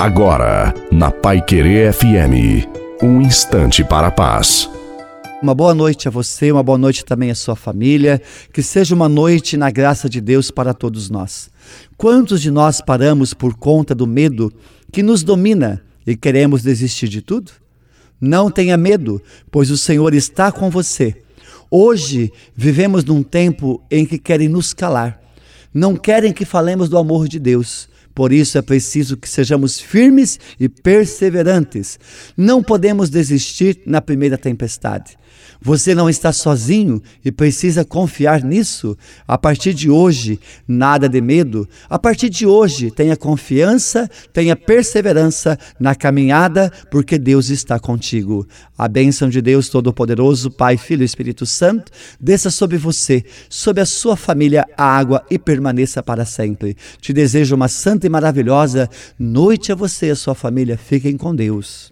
Agora, 0.00 0.72
na 0.90 1.10
Pai 1.10 1.44
Querer 1.44 1.92
FM, 1.92 2.66
um 3.02 3.20
instante 3.20 3.84
para 3.84 4.06
a 4.06 4.10
paz. 4.10 4.66
Uma 5.42 5.54
boa 5.54 5.74
noite 5.74 6.08
a 6.08 6.10
você, 6.10 6.50
uma 6.50 6.62
boa 6.62 6.78
noite 6.78 7.04
também 7.04 7.30
à 7.30 7.34
sua 7.34 7.54
família. 7.54 8.18
Que 8.50 8.62
seja 8.62 8.94
uma 8.94 9.10
noite 9.10 9.58
na 9.58 9.70
graça 9.70 10.08
de 10.08 10.18
Deus 10.18 10.50
para 10.50 10.72
todos 10.72 11.10
nós. 11.10 11.50
Quantos 11.98 12.40
de 12.40 12.50
nós 12.50 12.80
paramos 12.80 13.34
por 13.34 13.54
conta 13.54 13.94
do 13.94 14.06
medo 14.06 14.50
que 14.90 15.02
nos 15.02 15.22
domina 15.22 15.82
e 16.06 16.16
queremos 16.16 16.62
desistir 16.62 17.06
de 17.06 17.20
tudo? 17.20 17.52
Não 18.18 18.50
tenha 18.50 18.78
medo, 18.78 19.20
pois 19.50 19.70
o 19.70 19.76
Senhor 19.76 20.14
está 20.14 20.50
com 20.50 20.70
você. 20.70 21.14
Hoje 21.70 22.32
vivemos 22.56 23.04
num 23.04 23.22
tempo 23.22 23.82
em 23.90 24.06
que 24.06 24.16
querem 24.16 24.48
nos 24.48 24.72
calar. 24.72 25.20
Não 25.74 25.94
querem 25.94 26.32
que 26.32 26.46
falemos 26.46 26.88
do 26.88 26.96
amor 26.96 27.28
de 27.28 27.38
Deus. 27.38 27.90
Por 28.20 28.34
isso 28.34 28.58
é 28.58 28.60
preciso 28.60 29.16
que 29.16 29.26
sejamos 29.26 29.80
firmes 29.80 30.38
e 30.60 30.68
perseverantes. 30.68 31.98
Não 32.36 32.62
podemos 32.62 33.08
desistir 33.08 33.80
na 33.86 34.02
primeira 34.02 34.36
tempestade. 34.36 35.16
Você 35.62 35.94
não 35.94 36.08
está 36.08 36.32
sozinho 36.32 37.02
e 37.22 37.30
precisa 37.30 37.84
confiar 37.84 38.42
nisso. 38.42 38.96
A 39.28 39.36
partir 39.36 39.74
de 39.74 39.90
hoje, 39.90 40.40
nada 40.66 41.06
de 41.08 41.20
medo. 41.20 41.68
A 41.88 41.98
partir 41.98 42.30
de 42.30 42.46
hoje, 42.46 42.90
tenha 42.90 43.14
confiança, 43.14 44.08
tenha 44.32 44.56
perseverança 44.56 45.58
na 45.78 45.94
caminhada, 45.94 46.72
porque 46.90 47.18
Deus 47.18 47.50
está 47.50 47.78
contigo. 47.78 48.46
A 48.76 48.88
bênção 48.88 49.28
de 49.28 49.42
Deus 49.42 49.68
Todo-Poderoso, 49.68 50.50
Pai, 50.50 50.78
Filho 50.78 51.02
e 51.02 51.04
Espírito 51.04 51.44
Santo, 51.44 51.92
desça 52.18 52.50
sobre 52.50 52.78
você, 52.78 53.22
sobre 53.50 53.82
a 53.82 53.86
sua 53.86 54.16
família, 54.16 54.66
a 54.78 54.84
água 54.84 55.22
e 55.30 55.38
permaneça 55.38 56.02
para 56.02 56.24
sempre. 56.24 56.74
Te 57.00 57.12
desejo 57.12 57.54
uma 57.54 57.68
santa 57.68 58.06
e 58.06 58.09
maravilhosa 58.10 58.90
noite 59.18 59.72
a 59.72 59.74
você 59.74 60.08
e 60.08 60.10
a 60.10 60.16
sua 60.16 60.34
família. 60.34 60.76
Fiquem 60.76 61.16
com 61.16 61.34
Deus. 61.34 61.88